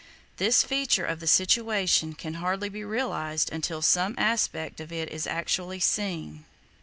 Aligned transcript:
This 0.37 0.63
feature 0.63 1.05
of 1.05 1.19
the 1.19 1.27
situation 1.27 2.13
can 2.15 2.33
hardly 2.41 2.69
be 2.69 2.83
realized 2.83 3.51
until 3.51 3.83
some 3.83 4.15
aspect 4.17 4.79
of 4.79 4.91
it 4.91 5.09
is 5.09 5.27
actually 5.27 5.79
seen. 5.79 6.43